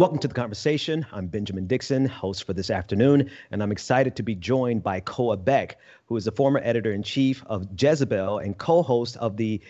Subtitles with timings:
[0.00, 1.04] Welcome to the conversation.
[1.12, 5.36] I'm Benjamin Dixon, host for this afternoon, and I'm excited to be joined by Koa
[5.36, 9.60] Beck, who is the former editor in chief of Jezebel and co host of the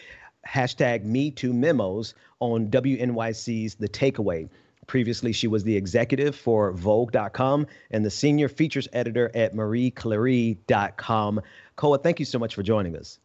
[0.48, 4.48] hashtag MeToo memos on WNYC's The Takeaway.
[4.86, 11.40] Previously, she was the executive for Vogue.com and the senior features editor at MarieClaire.com.
[11.74, 13.18] Koa, thank you so much for joining us.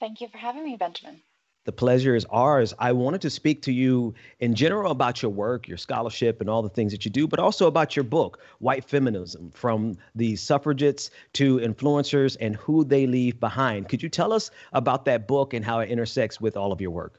[0.00, 1.20] Thank you for having me, Benjamin.
[1.64, 2.74] The pleasure is ours.
[2.78, 6.62] I wanted to speak to you in general about your work, your scholarship, and all
[6.62, 11.10] the things that you do, but also about your book, White Feminism From the Suffragettes
[11.34, 13.88] to Influencers and Who They Leave Behind.
[13.88, 16.90] Could you tell us about that book and how it intersects with all of your
[16.90, 17.18] work?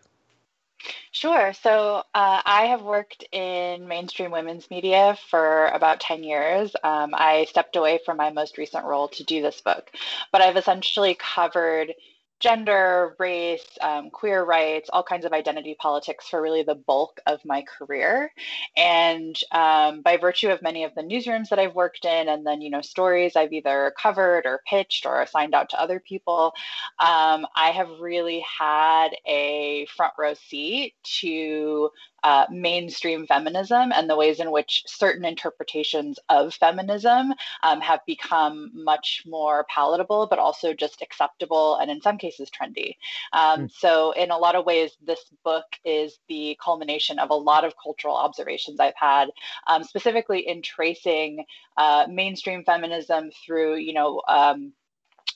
[1.12, 1.54] Sure.
[1.54, 6.76] So uh, I have worked in mainstream women's media for about 10 years.
[6.84, 9.90] Um, I stepped away from my most recent role to do this book,
[10.32, 11.94] but I've essentially covered
[12.40, 17.40] gender, race, um, queer rights, all kinds of identity politics for really the bulk of
[17.46, 18.32] my career.
[18.76, 22.62] And um, by virtue of many of the newsrooms that I've worked in, and then,
[22.62, 26.54] you know, stories I've either covered or pitched or assigned out to other people,
[27.00, 31.90] um, I have really had a front row seat to
[32.26, 37.32] uh, mainstream feminism and the ways in which certain interpretations of feminism
[37.62, 42.96] um, have become much more palatable, but also just acceptable and in some cases trendy.
[43.32, 43.72] Um, mm.
[43.72, 47.74] So, in a lot of ways, this book is the culmination of a lot of
[47.82, 49.30] cultural observations I've had,
[49.68, 51.46] um, specifically in tracing
[51.78, 54.74] uh, mainstream feminism through, you know, um,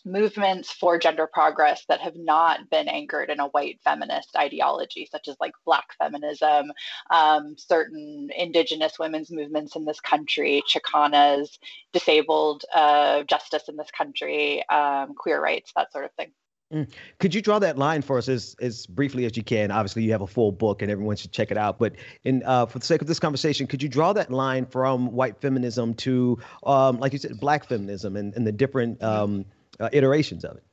[0.06, 5.28] movements for gender progress that have not been anchored in a white feminist ideology, such
[5.28, 6.72] as like Black feminism,
[7.12, 11.58] um, certain Indigenous women's movements in this country, Chicanas,
[11.94, 16.32] disabled uh, justice in this country, um, queer rights, that sort of thing.
[16.74, 16.88] Mm.
[17.20, 19.72] Could you draw that line for us as, as briefly as you can?
[19.72, 21.80] Obviously, you have a full book and everyone should check it out.
[21.80, 25.12] But in uh, for the sake of this conversation, could you draw that line from
[25.12, 29.46] white feminism to, um, like you said, black feminism and, and the different um,
[29.80, 30.64] uh, iterations of it?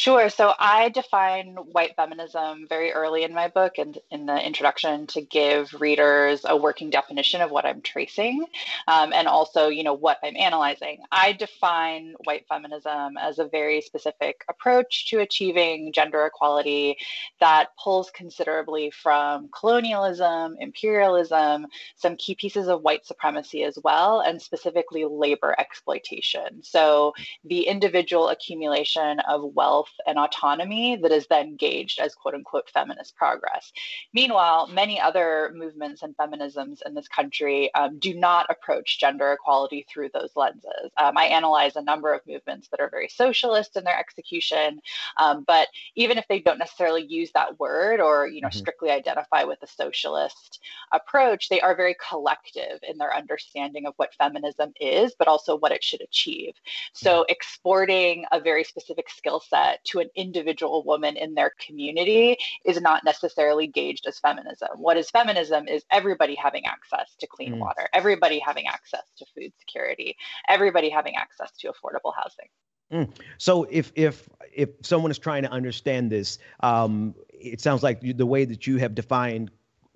[0.00, 0.30] Sure.
[0.30, 5.20] So I define white feminism very early in my book and in the introduction to
[5.20, 8.46] give readers a working definition of what I'm tracing
[8.88, 11.02] um, and also, you know, what I'm analyzing.
[11.12, 16.96] I define white feminism as a very specific approach to achieving gender equality
[17.38, 21.66] that pulls considerably from colonialism, imperialism,
[21.96, 26.62] some key pieces of white supremacy as well, and specifically labor exploitation.
[26.62, 27.12] So
[27.44, 33.16] the individual accumulation of wealth and autonomy that is then gauged as quote unquote feminist
[33.16, 33.72] progress.
[34.12, 39.86] Meanwhile, many other movements and feminisms in this country um, do not approach gender equality
[39.88, 40.90] through those lenses.
[40.96, 44.80] Um, I analyze a number of movements that are very socialist in their execution,
[45.18, 48.58] um, but even if they don't necessarily use that word or you know mm-hmm.
[48.58, 50.60] strictly identify with a socialist
[50.92, 55.72] approach, they are very collective in their understanding of what feminism is, but also what
[55.72, 56.54] it should achieve.
[56.92, 57.30] So mm-hmm.
[57.30, 63.04] exporting a very specific skill set to an individual woman in their community is not
[63.04, 64.68] necessarily gauged as feminism.
[64.76, 67.58] What is feminism is everybody having access to clean mm.
[67.58, 70.16] water, everybody having access to food security,
[70.48, 72.48] everybody having access to affordable housing.
[72.92, 73.14] Mm.
[73.38, 78.26] So if if if someone is trying to understand this, um, it sounds like the
[78.26, 79.50] way that you have defined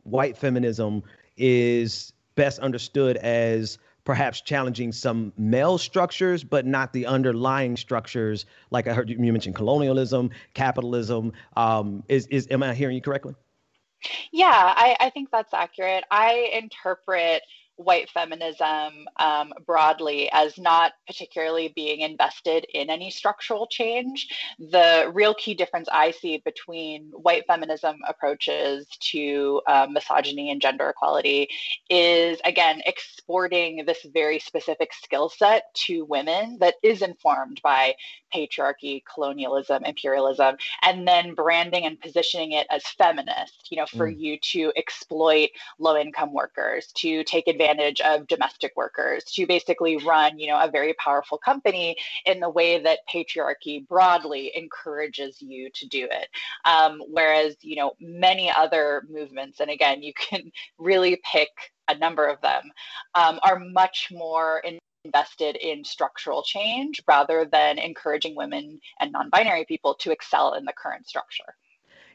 [0.04, 1.02] white feminism
[1.36, 8.46] is best understood as perhaps challenging some male structures, but not the underlying structures.
[8.70, 11.32] Like I heard you, mentioned colonialism, capitalism.
[11.56, 13.34] Um, is is am I hearing you correctly?
[14.32, 16.04] Yeah, I, I think that's accurate.
[16.10, 17.42] I interpret
[17.76, 24.28] white feminism um, broadly as not particularly being invested in any structural change.
[24.58, 30.88] The real key difference I see between white feminism approaches to uh, misogyny and gender
[30.90, 31.48] equality
[31.90, 37.94] is, again, exporting this very specific skill set to women that is informed by
[38.34, 44.18] patriarchy, colonialism, imperialism, and then branding and positioning it as feminist, you know, for mm.
[44.18, 49.96] you to exploit low income workers, to take advantage advantage of domestic workers to basically
[49.98, 51.96] run, you know, a very powerful company
[52.26, 56.28] in the way that patriarchy broadly encourages you to do it.
[56.64, 61.48] Um, whereas, you know, many other movements, and again, you can really pick
[61.88, 62.70] a number of them,
[63.14, 69.64] um, are much more in invested in structural change rather than encouraging women and non-binary
[69.66, 71.54] people to excel in the current structure.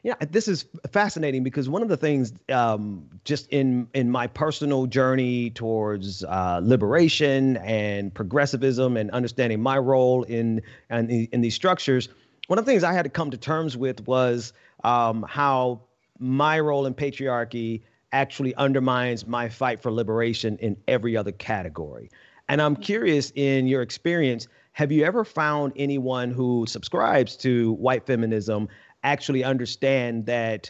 [0.02, 4.86] Yeah, this is fascinating because one of the things, um, just in in my personal
[4.86, 12.08] journey towards uh, liberation and progressivism and understanding my role in in, in these structures,
[12.46, 14.54] one of the things I had to come to terms with was
[14.84, 15.82] um, how
[16.18, 17.82] my role in patriarchy
[18.12, 22.10] actually undermines my fight for liberation in every other category.
[22.50, 28.04] And I'm curious in your experience, have you ever found anyone who subscribes to white
[28.04, 28.68] feminism
[29.04, 30.68] actually understand that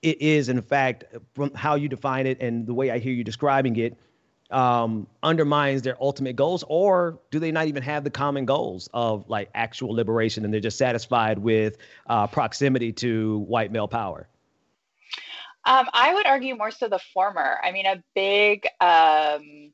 [0.00, 3.22] it is, in fact, from how you define it and the way I hear you
[3.22, 3.98] describing it,
[4.50, 9.28] um, undermines their ultimate goals, or do they not even have the common goals of
[9.28, 11.76] like actual liberation and they're just satisfied with
[12.06, 14.26] uh, proximity to white male power?
[15.66, 17.58] Um, I would argue more so the former.
[17.62, 19.72] I mean, a big um,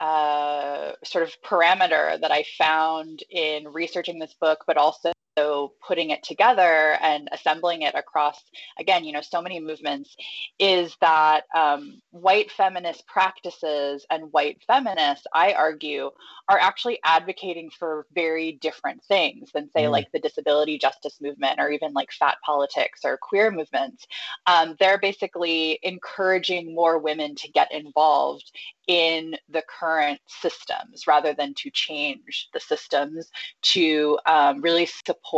[0.00, 6.10] uh, sort of parameter that I found in researching this book, but also so putting
[6.10, 8.42] it together and assembling it across
[8.78, 10.16] again you know so many movements
[10.58, 16.10] is that um, white feminist practices and white feminists i argue
[16.48, 19.90] are actually advocating for very different things than say mm.
[19.90, 24.06] like the disability justice movement or even like fat politics or queer movements
[24.46, 28.52] um, they're basically encouraging more women to get involved
[28.86, 33.30] in the current systems rather than to change the systems
[33.62, 35.29] to um, really support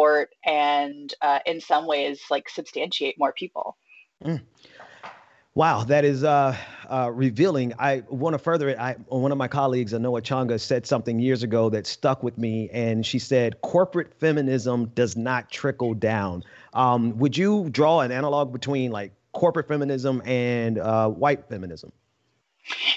[0.45, 3.77] and uh, in some ways like substantiate more people
[4.25, 4.41] mm.
[5.55, 6.57] Wow, that is uh,
[6.89, 7.75] uh, revealing.
[7.79, 8.79] I want to further it.
[8.79, 12.71] I, one of my colleagues, Anoa Changa, said something years ago that stuck with me,
[12.73, 16.43] and she said, "Corporate feminism does not trickle down."
[16.73, 21.93] Um, would you draw an analog between like corporate feminism and uh, white feminism?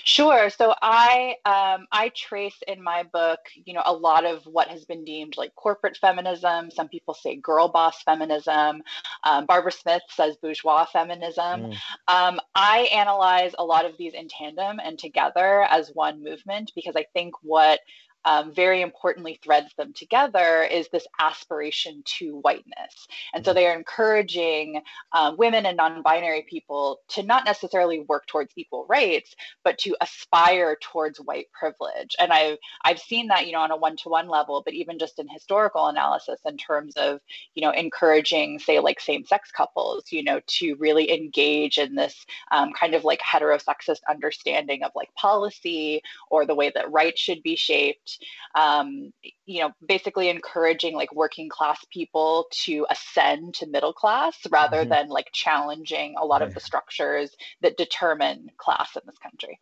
[0.03, 0.49] Sure.
[0.49, 4.85] So I um, I trace in my book, you know, a lot of what has
[4.85, 6.69] been deemed like corporate feminism.
[6.69, 8.83] Some people say girl boss feminism.
[9.23, 11.71] Um, Barbara Smith says bourgeois feminism.
[11.71, 11.77] Mm.
[12.07, 16.95] Um, I analyze a lot of these in tandem and together as one movement because
[16.95, 17.79] I think what
[18.25, 23.07] um, very importantly threads them together is this aspiration to whiteness.
[23.33, 23.55] And so mm-hmm.
[23.55, 24.81] they are encouraging
[25.13, 29.95] um, women and non binary people to not necessarily work towards equal rights, but to
[30.01, 32.15] aspire towards white privilege.
[32.19, 34.99] And I've, I've seen that, you know, on a one to one level, but even
[34.99, 37.19] just in historical analysis in terms of,
[37.53, 42.25] you know, encouraging, say, like same sex couples, you know, to really engage in this
[42.51, 47.43] um, kind of like heterosexist understanding of like policy or the way that rights should
[47.43, 48.14] be shaped
[48.55, 49.11] um,
[49.45, 54.89] you know, basically encouraging like working class people to ascend to middle class rather mm-hmm.
[54.89, 56.47] than like challenging a lot right.
[56.47, 59.59] of the structures that determine class in this country.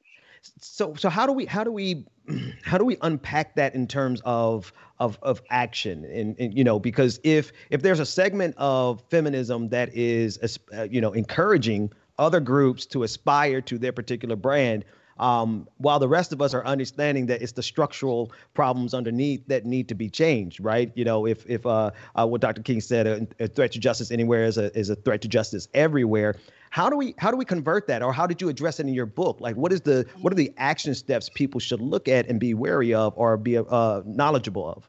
[0.60, 2.06] So, so how do we how do we
[2.64, 6.80] how do we unpack that in terms of of of action and, and you know
[6.80, 12.40] because if if there's a segment of feminism that is uh, you know encouraging other
[12.40, 14.86] groups to aspire to their particular brand
[15.18, 19.66] um, while the rest of us are understanding that it's the structural problems underneath that
[19.66, 20.92] need to be changed, right?
[20.96, 22.62] You know, if if uh, uh, what Dr.
[22.62, 25.68] King said, a, a, threat to justice anywhere is a is a threat to justice
[25.74, 26.36] everywhere.
[26.72, 28.94] How do we how do we convert that, or how did you address it in
[28.94, 29.40] your book?
[29.40, 32.54] Like, what is the what are the action steps people should look at and be
[32.54, 34.88] wary of, or be uh, knowledgeable of?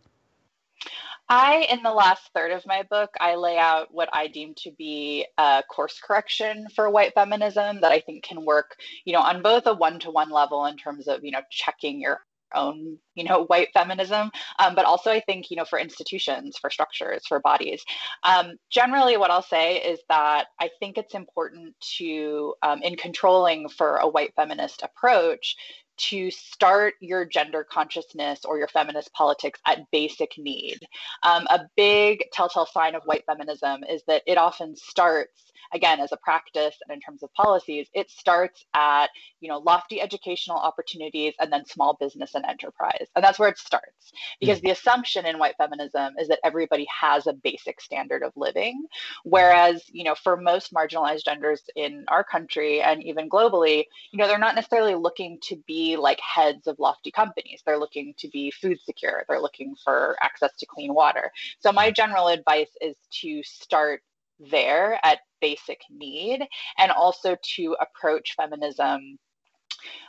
[1.28, 4.70] I, in the last third of my book, I lay out what I deem to
[4.72, 9.42] be a course correction for white feminism that I think can work, you know, on
[9.42, 12.20] both a one-to-one level in terms of, you know, checking your
[12.54, 16.70] own you know white feminism um, but also i think you know for institutions for
[16.70, 17.84] structures for bodies.
[18.22, 23.68] Um, generally what i'll say is that i think it's important to um, in controlling
[23.68, 25.56] for a white feminist approach
[25.96, 30.78] to start your gender consciousness or your feminist politics at basic need.
[31.22, 36.12] Um, a big telltale sign of white feminism is that it often starts again as
[36.12, 39.08] a practice and in terms of policies it starts at
[39.40, 43.06] you know lofty educational opportunities and then small business and enterprise.
[43.14, 44.12] And that's where it starts.
[44.40, 44.64] Because mm.
[44.64, 48.86] the assumption in white feminism is that everybody has a basic standard of living.
[49.24, 54.28] Whereas you know for most marginalized genders in our country and even globally you know
[54.28, 57.62] they're not necessarily looking to be like heads of lofty companies.
[57.64, 59.24] They're looking to be food secure.
[59.28, 61.30] They're looking for access to clean water.
[61.60, 61.96] So my mm.
[61.96, 64.02] general advice is to start
[64.38, 66.42] there at basic need
[66.78, 69.18] and also to approach feminism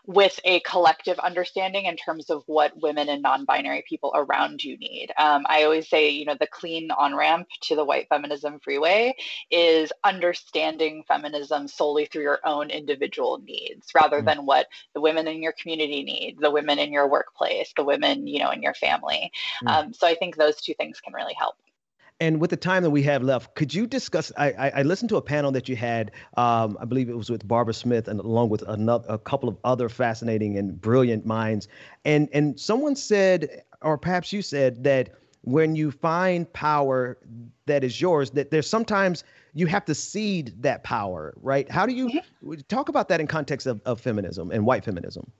[0.05, 5.11] with a collective understanding in terms of what women and non-binary people around you need.
[5.17, 9.15] Um, I always say, you know, the clean on-ramp to the white feminism freeway
[9.49, 14.25] is understanding feminism solely through your own individual needs, rather mm-hmm.
[14.27, 18.27] than what the women in your community need, the women in your workplace, the women,
[18.27, 19.31] you know, in your family.
[19.63, 19.67] Mm-hmm.
[19.67, 21.55] Um, so I think those two things can really help.
[22.19, 24.31] And with the time that we have left, could you discuss?
[24.37, 26.11] I, I, I listened to a panel that you had.
[26.37, 29.57] Um, I believe it was with Barbara Smith, and along with another, a couple of
[29.65, 31.67] other fascinating and brilliant minds.
[32.05, 35.09] And and someone said, or perhaps you said that
[35.41, 37.17] when you find power
[37.65, 41.69] that is yours, that there's sometimes you have to cede that power, right?
[41.69, 42.55] How do you mm-hmm.
[42.69, 45.31] talk about that in context of, of feminism and white feminism?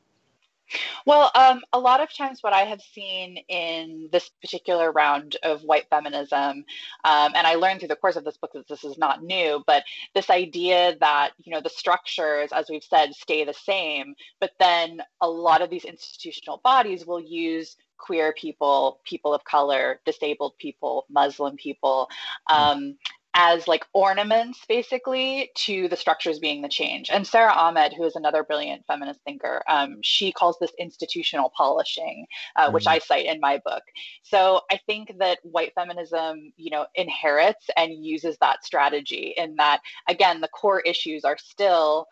[1.06, 5.62] Well, um, a lot of times, what I have seen in this particular round of
[5.62, 6.66] white feminism,
[7.04, 9.64] um, and I learned through the course of this book that this is not new,
[9.68, 14.52] but this idea that you know the structures, as we've said, stay the same, but
[14.60, 20.58] then a lot of these institutional bodies will use queer people, people of color, disabled
[20.58, 22.10] people, Muslim people,
[22.48, 22.56] hmm.
[22.56, 22.98] um,
[23.38, 27.10] as like ornaments basically to the structures being the change.
[27.12, 32.26] And Sara Ahmed, who is another brilliant feminist thinker, um, she calls this institutional polishing,
[32.56, 32.74] uh, mm-hmm.
[32.74, 33.84] which I cite in my book.
[34.24, 39.82] So I think that white feminism, you know, inherits and uses that strategy in that,
[40.08, 42.08] again, the core issues are still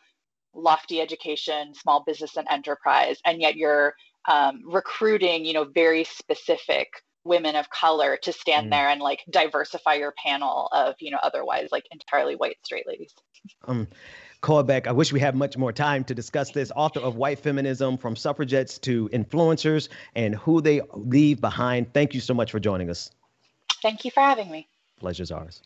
[0.53, 3.95] lofty education, small business and enterprise, and yet you're
[4.27, 6.89] um, recruiting, you know, very specific
[7.25, 8.71] women of color to stand mm.
[8.71, 13.13] there and like diversify your panel of you know otherwise like entirely white straight ladies
[13.67, 13.87] um
[14.41, 16.69] Koa Beck, I wish we had much more time to discuss this.
[16.75, 21.93] Author of White Feminism from Suffragettes to Influencers and Who They Leave Behind.
[21.93, 23.09] Thank you so much for joining us.
[23.81, 24.67] Thank you for having me.
[24.99, 25.61] Pleasure's ours.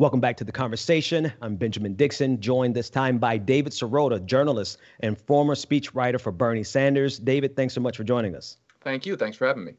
[0.00, 1.30] Welcome back to the conversation.
[1.42, 6.64] I'm Benjamin Dixon, joined this time by David Sirota, journalist and former speechwriter for Bernie
[6.64, 7.18] Sanders.
[7.18, 8.56] David, thanks so much for joining us.
[8.80, 9.14] Thank you.
[9.14, 9.74] Thanks for having me.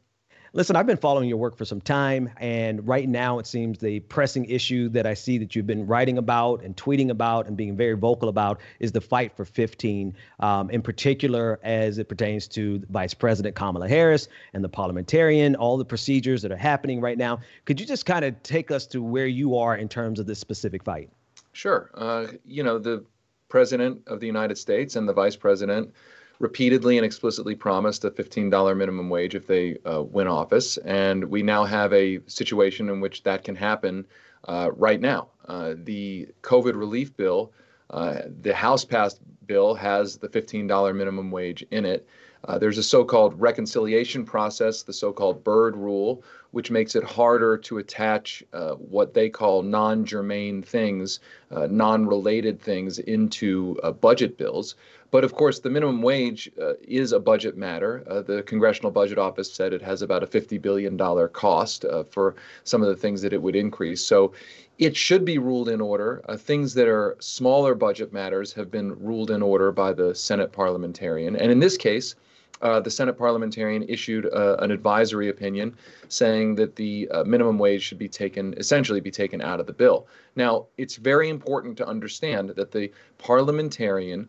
[0.54, 4.00] Listen, I've been following your work for some time, and right now it seems the
[4.00, 7.74] pressing issue that I see that you've been writing about and tweeting about and being
[7.74, 12.82] very vocal about is the fight for 15, um, in particular as it pertains to
[12.90, 17.40] Vice President Kamala Harris and the parliamentarian, all the procedures that are happening right now.
[17.64, 20.38] Could you just kind of take us to where you are in terms of this
[20.38, 21.08] specific fight?
[21.54, 21.90] Sure.
[21.94, 23.02] Uh, you know, the
[23.48, 25.94] President of the United States and the Vice President
[26.38, 30.76] repeatedly and explicitly promised a $15 minimum wage if they uh, win office.
[30.78, 34.06] And we now have a situation in which that can happen
[34.44, 35.28] uh, right now.
[35.46, 37.52] Uh, the COVID relief bill,
[37.90, 42.06] uh, the House passed bill, has the $15 minimum wage in it.
[42.44, 47.04] Uh, there's a so called reconciliation process, the so called Byrd rule, which makes it
[47.04, 51.20] harder to attach uh, what they call non germane things,
[51.50, 54.74] uh, non related things into uh, budget bills.
[55.12, 58.02] But of course, the minimum wage uh, is a budget matter.
[58.08, 60.96] Uh, the Congressional Budget Office said it has about a $50 billion
[61.28, 64.02] cost uh, for some of the things that it would increase.
[64.02, 64.32] So
[64.78, 66.22] it should be ruled in order.
[66.30, 70.50] Uh, things that are smaller budget matters have been ruled in order by the Senate
[70.50, 71.36] parliamentarian.
[71.36, 72.14] And in this case,
[72.62, 75.76] uh, the Senate parliamentarian issued uh, an advisory opinion
[76.08, 80.06] saying that the minimum wage should be taken, essentially be taken out of the bill.
[80.36, 84.26] Now, it's very important to understand that the parliamentarian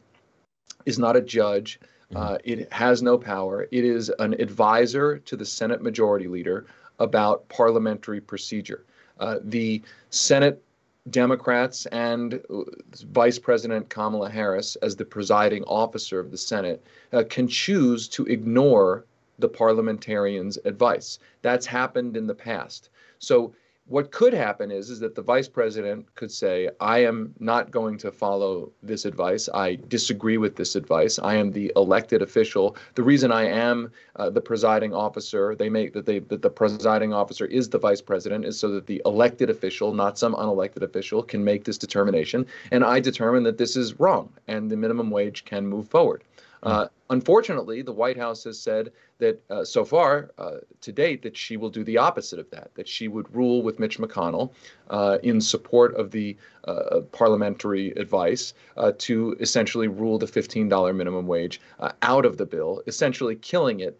[0.85, 1.79] is not a judge.
[2.11, 2.17] Mm-hmm.
[2.17, 3.67] Uh, it has no power.
[3.71, 6.65] It is an advisor to the Senate Majority Leader
[6.99, 8.85] about parliamentary procedure.
[9.19, 10.63] Uh, the Senate
[11.09, 12.63] Democrats and uh,
[13.11, 18.25] Vice President Kamala Harris, as the presiding officer of the Senate, uh, can choose to
[18.25, 19.05] ignore
[19.39, 21.19] the parliamentarian's advice.
[21.41, 22.89] That's happened in the past.
[23.19, 23.53] So
[23.87, 27.97] what could happen is is that the vice president could say i am not going
[27.97, 29.49] to follow this advice.
[29.53, 31.19] I disagree with this advice.
[31.19, 32.77] I am the elected official.
[32.95, 37.13] The reason i am uh, the presiding officer they make that they that the presiding
[37.13, 41.21] officer is the vice president is so that the elected official not some unelected official
[41.21, 42.45] can make this determination.
[42.71, 46.23] And i determine that this is wrong and the minimum wage can move forward
[46.63, 51.35] uh, unfortunately, the White House has said that uh, so far uh, to date that
[51.35, 54.51] she will do the opposite of that, that she would rule with Mitch McConnell
[54.89, 61.27] uh, in support of the uh, parliamentary advice uh, to essentially rule the $15 minimum
[61.27, 61.59] wage
[62.01, 63.99] out of the bill, essentially killing it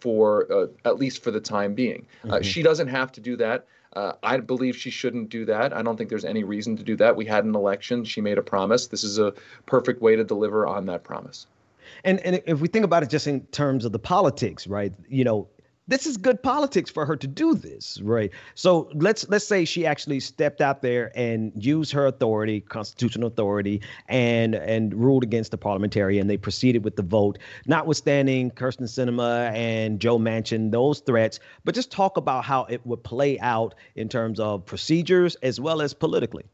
[0.00, 2.06] for at least for the time being.
[2.24, 2.42] Mm-hmm.
[2.42, 3.66] She doesn't have to do that.
[3.94, 5.74] Uh, I believe she shouldn't do that.
[5.74, 7.14] I don't think there's any reason to do that.
[7.14, 8.04] We had an election.
[8.04, 8.86] She made a promise.
[8.86, 9.34] This is a
[9.66, 11.46] perfect way to deliver on that promise.
[12.04, 14.92] And and if we think about it just in terms of the politics, right?
[15.08, 15.48] You know,
[15.88, 18.30] this is good politics for her to do this, right?
[18.54, 23.82] So let's let's say she actually stepped out there and used her authority, constitutional authority,
[24.08, 26.22] and and ruled against the parliamentarian.
[26.22, 31.74] And they proceeded with the vote, notwithstanding Kyrsten Sinema and Joe Manchin those threats, but
[31.74, 35.94] just talk about how it would play out in terms of procedures as well as
[35.94, 36.44] politically.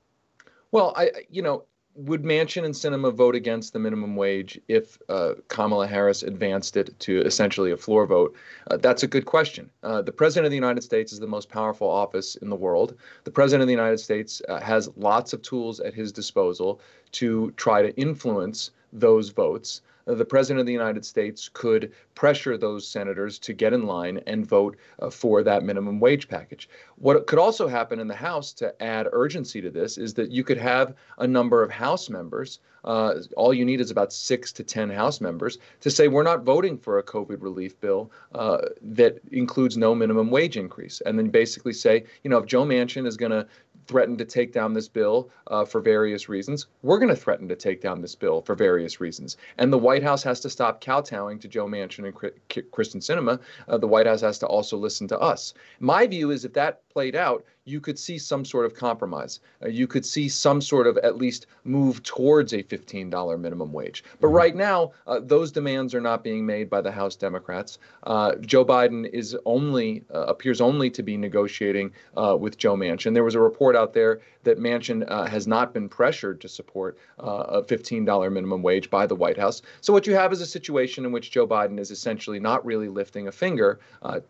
[0.73, 1.65] Well, I you know
[1.99, 6.99] would Manchin and Sinema vote against the minimum wage if uh, Kamala Harris advanced it
[7.01, 8.37] to essentially a floor vote?
[8.71, 9.69] Uh, that's a good question.
[9.83, 12.95] Uh, the President of the United States is the most powerful office in the world.
[13.25, 16.81] The President of the United States uh, has lots of tools at his disposal
[17.13, 19.83] to try to influence those votes.
[20.09, 24.21] Uh, the president of the United States could pressure those senators to get in line
[24.27, 26.69] and vote uh, for that minimum wage package.
[26.97, 30.43] What could also happen in the House to add urgency to this is that you
[30.43, 32.59] could have a number of House members.
[32.85, 36.45] Uh, all you need is about six to 10 House members to say, we're not
[36.45, 41.01] voting for a COVID relief bill uh, that includes no minimum wage increase.
[41.03, 43.47] And then basically say, you know, if Joe Manchin is going to
[43.89, 46.67] threaten to take down this bill uh, for various reasons.
[46.83, 49.39] We're going to threaten to take down this bill for various reasons.
[49.57, 53.41] And the White House has to stop kowtowing to Joe Manchin and Kyrsten Sinema.
[53.67, 55.55] Uh, the White House has to also listen to us.
[55.81, 59.41] My view is if that played out, you could see some sort of compromise.
[59.63, 64.03] Uh, you could see some sort of at least move towards a $15 minimum wage.
[64.21, 64.37] But mm-hmm.
[64.37, 67.79] right now, uh, those demands are not being made by the House Democrats.
[68.05, 73.13] Uh, Joe Biden is only uh, appears only to be negotiating uh, with Joe Manchin.
[73.13, 76.97] There was a report out there that Manchin uh, has not been pressured to support
[77.19, 79.61] a $15 minimum wage by the White House.
[79.83, 82.89] So what you have is a situation in which Joe Biden is essentially not really
[82.89, 83.79] lifting a finger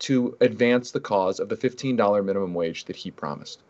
[0.00, 3.62] to advance the cause of the $15 minimum wage that he promised promised.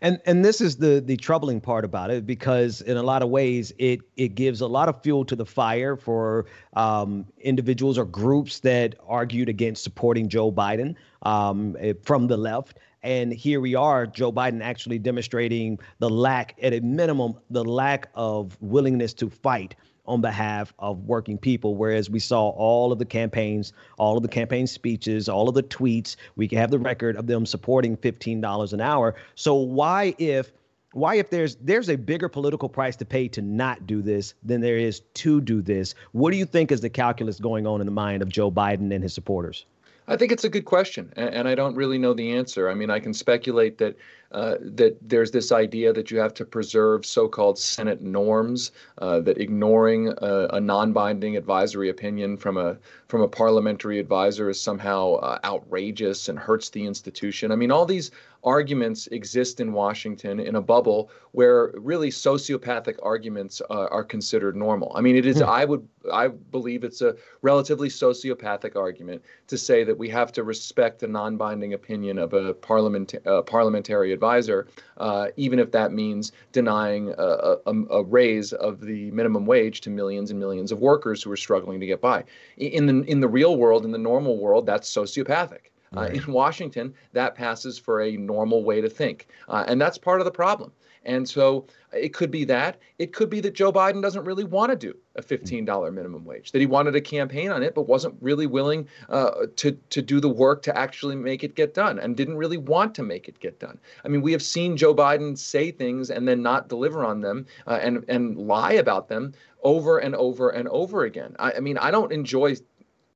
[0.00, 3.30] And and this is the the troubling part about it because in a lot of
[3.30, 8.04] ways it it gives a lot of fuel to the fire for um, individuals or
[8.04, 12.78] groups that argued against supporting Joe Biden um, eh, from the left.
[13.02, 18.08] And here we are, Joe Biden actually demonstrating the lack, at a minimum, the lack
[18.14, 19.76] of willingness to fight
[20.08, 21.76] on behalf of working people.
[21.76, 25.62] Whereas we saw all of the campaigns, all of the campaign speeches, all of the
[25.62, 29.14] tweets, we can have the record of them supporting $15 an hour.
[29.34, 30.50] So why if
[30.92, 34.62] why if there's there's a bigger political price to pay to not do this than
[34.62, 37.86] there is to do this what do you think is the calculus going on in
[37.86, 39.66] the mind of joe biden and his supporters
[40.08, 42.70] I think it's a good question, and, I don't really know the answer.
[42.70, 43.94] I mean, I can speculate that
[44.32, 49.38] uh, that there's this idea that you have to preserve so-called Senate norms, uh, that
[49.38, 55.38] ignoring a, a, non-binding advisory opinion from a from a parliamentary advisor is somehow uh,
[55.44, 57.50] outrageous and hurts the institution.
[57.50, 58.10] I mean, all these
[58.44, 64.92] arguments exist in Washington in a bubble where really sociopathic arguments uh, are considered normal.
[64.94, 65.38] I mean, it is.
[65.38, 65.48] Hmm.
[65.48, 65.88] I would.
[66.12, 71.06] I believe it's a relatively sociopathic argument to say that we have to respect a
[71.06, 77.56] non-binding opinion of a parliament uh, parliamentary advisor, uh, even if that means denying a,
[77.66, 81.36] a, a, raise of the minimum wage to millions and millions of workers who are
[81.36, 82.24] struggling to get by.
[82.56, 85.70] In the in the real world, in the normal world, that's sociopathic.
[85.96, 86.10] Uh, right.
[86.10, 90.20] Uh, in Washington, that passes for a normal way to think, uh, and that's part
[90.20, 90.72] of the problem.
[91.04, 92.78] And so it could be that.
[92.98, 96.52] It could be that Joe Biden doesn't really want to do a $15 minimum wage,
[96.52, 100.20] that he wanted to campaign on it, but wasn't really willing uh, to, to do
[100.20, 103.40] the work to actually make it get done and didn't really want to make it
[103.40, 103.78] get done.
[104.04, 107.46] I mean, we have seen Joe Biden say things and then not deliver on them
[107.66, 111.34] uh, and, and lie about them over and over and over again.
[111.38, 112.56] I, I mean, I don't enjoy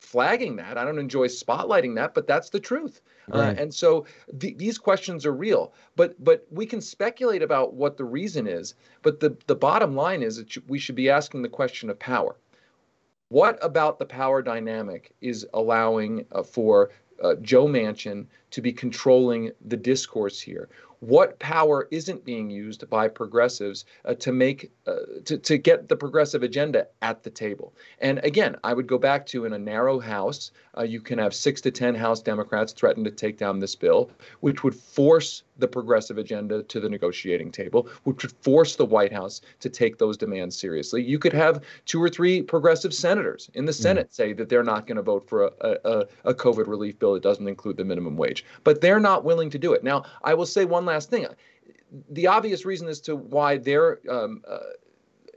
[0.02, 0.76] flagging that.
[0.76, 3.00] I don't enjoy spotlighting that, but that's the truth.
[3.32, 3.58] Uh, right.
[3.58, 4.04] Uh, and so
[4.40, 5.72] th- these questions are real.
[5.96, 8.74] But but we can speculate about what the reason is.
[9.02, 12.36] But the the bottom line is that we should be asking the question of power.
[13.28, 16.90] What about the power dynamic is allowing uh, for
[17.22, 20.68] uh, Joe Manchin to be controlling the discourse here?
[21.02, 25.96] What power isn't being used by progressives uh, to make uh, to, to get the
[25.96, 29.98] progressive agenda at the table and again i would go back to in a narrow
[29.98, 33.74] house uh, you can have six to ten house democrats threaten to take down this
[33.74, 34.10] bill
[34.40, 39.12] which would force the progressive agenda to the negotiating table which would force the white
[39.12, 43.64] house to take those demands seriously you could have two or three progressive senators in
[43.64, 43.82] the mm.
[43.82, 44.14] senate mm.
[44.14, 47.24] say that they're not going to vote for a, a, a covid relief bill that
[47.24, 50.46] doesn't include the minimum wage but they're not willing to do it now i will
[50.46, 51.26] say one last thing.
[52.10, 54.58] The obvious reason as to why they're, um, uh,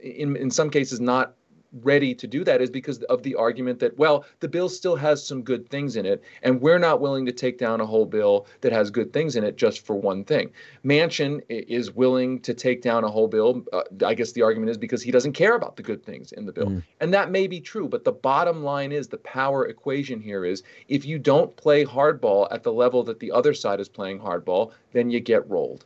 [0.02, 1.35] in in some cases, not
[1.82, 5.24] ready to do that is because of the argument that well the bill still has
[5.24, 8.46] some good things in it and we're not willing to take down a whole bill
[8.60, 10.50] that has good things in it just for one thing.
[10.84, 14.78] Manchin is willing to take down a whole bill uh, i guess the argument is
[14.78, 16.66] because he doesn't care about the good things in the bill.
[16.66, 16.82] Mm.
[17.00, 20.62] and that may be true but the bottom line is the power equation here is
[20.88, 24.72] if you don't play hardball at the level that the other side is playing hardball
[24.92, 25.84] then you get rolled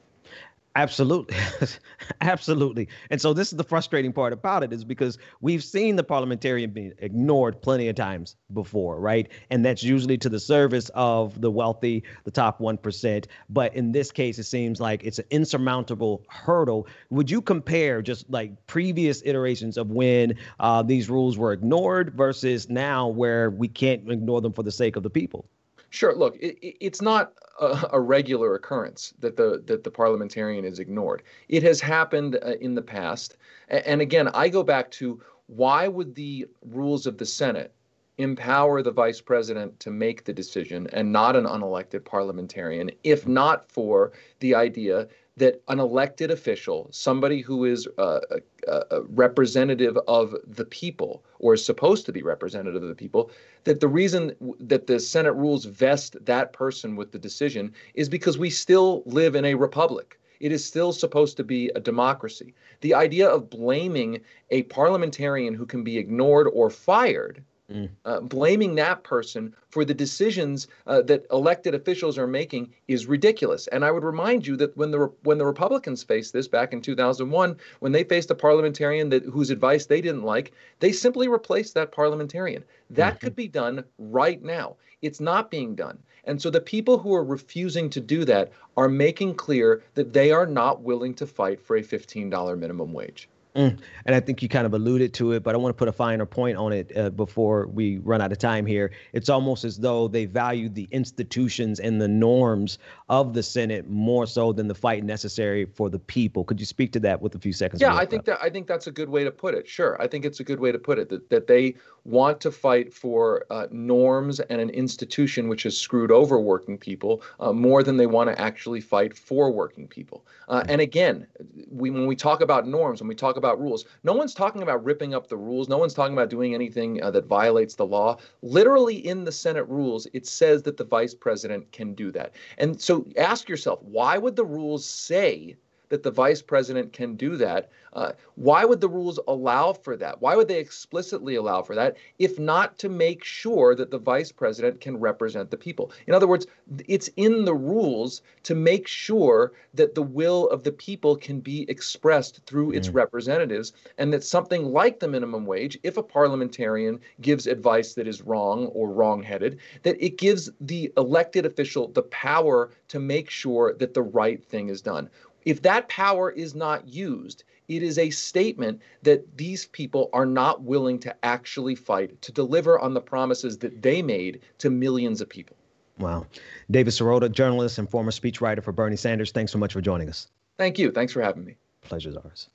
[0.76, 1.37] Absolutely.
[2.20, 2.87] Absolutely.
[3.11, 6.70] And so this is the frustrating part about it is because we've seen the parliamentarian
[6.70, 9.28] be ignored plenty of times before, right?
[9.50, 13.26] And that's usually to the service of the wealthy, the top 1%.
[13.48, 16.87] But in this case, it seems like it's an insurmountable hurdle.
[17.11, 22.68] Would you compare just like previous iterations of when uh, these rules were ignored versus
[22.68, 25.48] now where we can't ignore them for the sake of the people?
[25.90, 26.14] Sure.
[26.14, 31.22] Look, it, it's not a, a, regular occurrence that the that the parliamentarian is ignored.
[31.48, 33.37] It has happened uh, in the past,
[33.68, 37.74] and, and again, I go back to why would the rules of the Senate
[38.18, 43.70] empower the vice president to make the decision and not an unelected parliamentarian, if not
[43.70, 45.09] for the idea
[45.40, 48.20] that an elected official, somebody who is uh,
[48.68, 53.31] a, a, representative of the people or is supposed to be representative of the people,
[53.64, 58.37] that the reason that the Senate rules vest that person with the decision is because
[58.37, 60.20] we still live in a republic.
[60.40, 62.55] It is still supposed to be a democracy.
[62.83, 67.88] The idea of blaming a parliamentarian who can be ignored or fired Mm.
[68.04, 73.68] Uh, blaming that person for the decisions uh, that elected officials are making is ridiculous.
[73.68, 76.83] And I would remind you that when the when the Republicans faced this back in
[76.83, 81.74] 2001, when they faced a parliamentarian that whose advice they didn't like, they simply replaced
[81.74, 82.64] that parliamentarian.
[82.90, 83.26] That mm-hmm.
[83.26, 84.74] could be done right now.
[85.00, 85.98] It's not being done.
[86.24, 90.33] And so the people who are refusing to do that are making clear that they
[90.33, 93.28] are not willing to fight for a $15 minimum wage.
[93.55, 93.81] Mm.
[94.07, 95.93] And I think you kind of alluded to it, but I want to put a
[95.93, 98.93] finer point on it uh, before we run out of time here.
[99.13, 104.27] It's almost as though they value the institutions and the norms of the Senate more
[104.27, 106.45] so than the fight necessary for the people.
[106.45, 107.83] Could you speak to that with a few seconds?
[107.83, 109.67] Yeah, I think that I think that's a good way to put it.
[109.67, 112.51] Sure, I think it's a good way to put it that that they want to
[112.51, 117.83] fight for uh, norms and an institution which has screwed over working people uh, more
[117.83, 120.25] than they want to actually fight for working people.
[120.49, 121.27] Uh, and again,
[121.71, 123.85] we, when we talk about norms, when we talk about rules.
[124.05, 125.68] No one's talking about ripping up the rules.
[125.68, 128.18] No one's talking about doing anything uh, that violates the law.
[128.42, 132.35] Literally in the Senate rules, it says that the vice president can do that.
[132.59, 135.57] And so ask yourself, why would the rules say
[135.90, 137.68] that the vice president can do that.
[137.92, 140.22] Uh, why would the rules allow for that?
[140.22, 144.33] Why would they explicitly allow for that if not to make sure that the vice
[144.33, 145.92] president can represent the people?
[146.07, 146.46] In other words,
[146.87, 151.68] it's in the rules to make sure that the will of the people can be
[151.68, 152.94] expressed through its mm.
[152.94, 158.22] representatives and that something like the minimum wage, if a parliamentarian gives advice that is
[158.22, 163.94] wrong or wrongheaded, that it gives the elected official the power to make sure that
[163.94, 165.11] the right thing is done.
[165.44, 170.62] If that power is not used, it is a statement that these people are not
[170.62, 175.29] willing to actually fight to deliver on the promises that they made to millions of
[175.29, 175.57] people.
[175.98, 176.26] Wow.
[176.70, 180.29] David Sirota, journalist and former speechwriter for Bernie Sanders, thanks so much for joining us.
[180.59, 180.90] Thank you.
[180.90, 181.57] Thanks for having me.
[181.83, 182.48] Pleasure's ours.